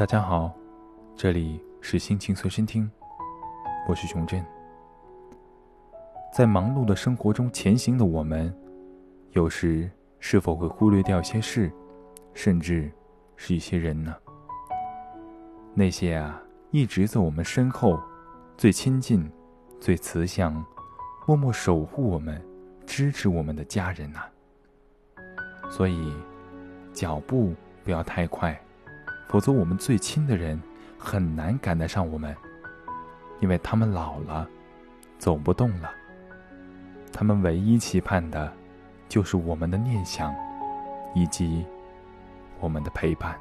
[0.00, 0.50] 大家好，
[1.14, 2.90] 这里是心情随身听，
[3.86, 4.42] 我是熊振。
[6.32, 8.50] 在忙碌的生活中前行的我们，
[9.32, 11.70] 有时是否会忽略掉一些事，
[12.32, 12.90] 甚至
[13.36, 14.16] 是一些人呢？
[15.74, 18.00] 那些啊，一直在我们身后，
[18.56, 19.30] 最亲近、
[19.78, 20.64] 最慈祥、
[21.26, 22.42] 默默守护我们、
[22.86, 24.20] 支持我们的家人呐。
[25.70, 26.10] 所以，
[26.90, 27.52] 脚步
[27.84, 28.58] 不要太快。
[29.30, 30.60] 否则，我们最亲的人
[30.98, 32.34] 很难赶得上我们，
[33.38, 34.44] 因为他们老了，
[35.18, 35.88] 走不动了。
[37.12, 38.52] 他们唯一期盼的，
[39.08, 40.34] 就是我们的念想，
[41.14, 41.64] 以及
[42.58, 43.38] 我们的陪伴。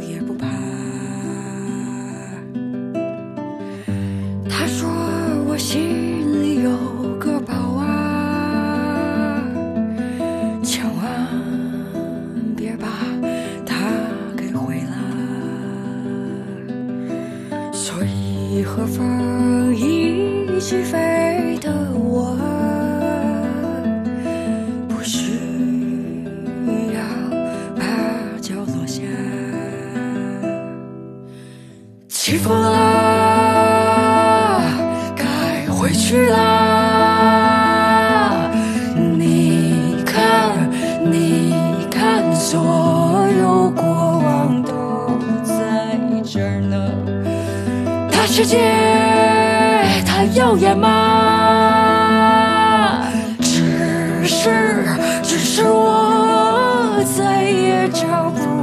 [0.00, 0.46] 也不怕。
[4.48, 4.88] 他说
[5.46, 6.70] 我心里有
[7.18, 9.42] 个宝啊，
[10.62, 11.02] 千万
[12.56, 12.86] 别把
[13.66, 13.76] 它
[14.36, 14.96] 给毁了。
[17.72, 22.07] 所以和风一起飞的我。
[32.48, 32.72] 风了，
[35.14, 35.22] 该
[35.70, 36.40] 回去啦。
[38.96, 40.70] 你看，
[41.04, 41.52] 你
[41.90, 46.90] 看，所有过往都在这儿呢。
[48.10, 48.72] 大世界，
[50.06, 50.88] 它耀眼吗？
[53.42, 54.86] 只是，
[55.22, 58.57] 只是我再也找不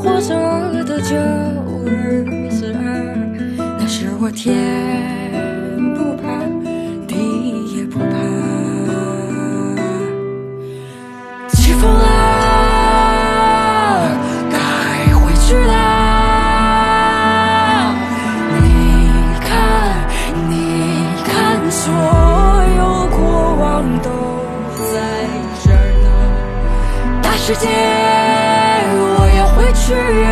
[0.00, 1.16] 过着我的旧
[1.84, 2.72] 日子，
[3.56, 4.54] 那是我天
[5.96, 6.22] 不怕
[7.08, 7.16] 地
[7.76, 8.14] 也不怕。
[11.48, 12.06] 起风了，
[14.52, 14.56] 该
[15.16, 15.72] 回去啦。
[18.54, 18.56] 你
[19.40, 19.50] 看，
[20.48, 20.54] 你
[21.26, 21.92] 看，所
[22.78, 22.80] 有
[23.10, 23.18] 过
[23.56, 23.66] 往
[24.00, 24.08] 都
[24.92, 24.94] 在
[25.64, 26.06] 这儿呢，
[27.20, 27.66] 大世界。
[29.90, 30.27] 要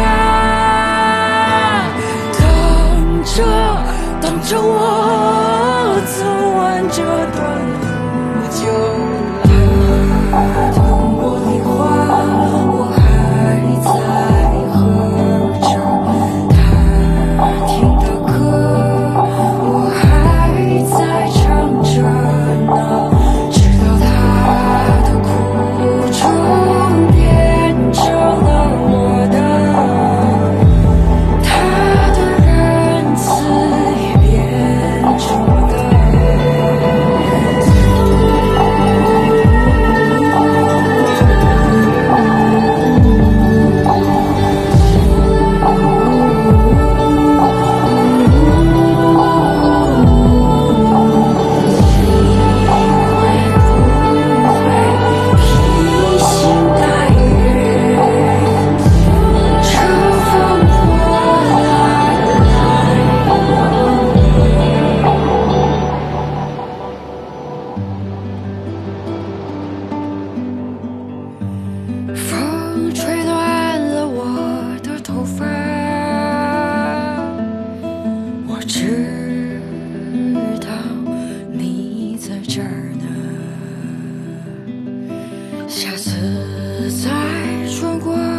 [87.76, 88.35] 说过。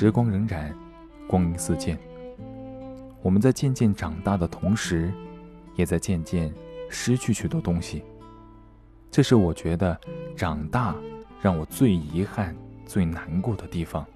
[0.00, 0.72] 时光荏苒，
[1.26, 1.98] 光阴似箭。
[3.20, 5.12] 我们在渐渐长大的同时，
[5.76, 6.50] 也在渐渐
[6.88, 8.02] 失去许多东西。
[9.10, 10.00] 这是我觉得
[10.34, 10.96] 长大
[11.38, 12.56] 让我最遗憾、
[12.86, 14.06] 最难过的地方。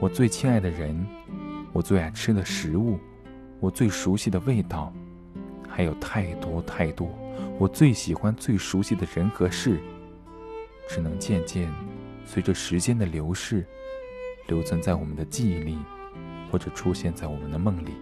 [0.00, 1.06] 我最亲爱的人，
[1.72, 2.98] 我最爱吃的食物，
[3.60, 4.92] 我最熟悉的味道，
[5.68, 7.08] 还有太多太多
[7.56, 9.78] 我最喜欢、最熟悉的人和事，
[10.88, 11.72] 只能渐渐
[12.24, 13.64] 随着时间的流逝，
[14.50, 15.78] 留存在我们的记忆里，
[16.50, 17.92] 或者出现在我们的梦里。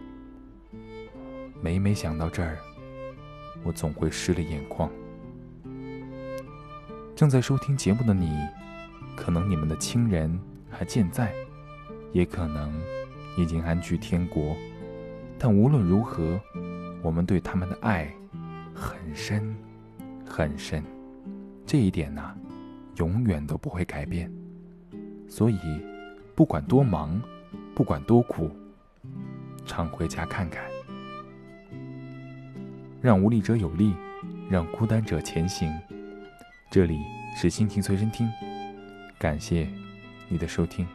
[1.60, 2.56] 每每想到这儿，
[3.62, 4.90] 我总会湿了眼眶。
[7.14, 8.30] 正在收听节目的你，
[9.14, 10.40] 可能你们的亲人
[10.70, 11.34] 还健在。
[12.10, 12.72] 也可能
[13.36, 14.56] 已经安居天国，
[15.38, 16.40] 但无论如何，
[17.02, 18.10] 我们对他们的爱
[18.74, 19.54] 很深
[20.24, 20.82] 很深，
[21.66, 22.34] 这一点呢，
[22.96, 24.32] 永远都不会改变。
[25.28, 25.58] 所以，
[26.38, 27.20] 不管多忙，
[27.74, 28.48] 不管多苦，
[29.66, 30.62] 常回家看看，
[33.00, 33.92] 让无力者有力，
[34.48, 35.68] 让孤单者前行。
[36.70, 37.00] 这里
[37.36, 38.30] 是心情随身听，
[39.18, 39.68] 感谢
[40.28, 40.86] 你的收听。